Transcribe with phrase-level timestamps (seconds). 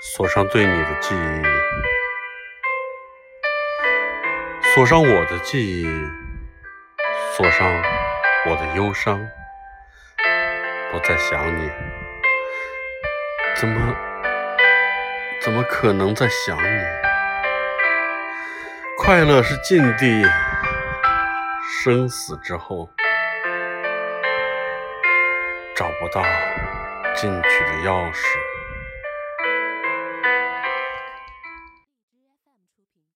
[0.00, 1.42] 锁上对你的记忆，
[4.72, 5.86] 锁上我的记忆，
[7.34, 7.68] 锁上
[8.46, 9.18] 我的忧伤，
[10.92, 11.68] 不再想你。
[13.56, 13.96] 怎么，
[15.40, 16.84] 怎么可能在想你？
[18.96, 20.24] 快乐是禁地，
[21.82, 22.88] 生死之后
[25.74, 26.22] 找不到
[27.16, 28.24] 进去的钥匙。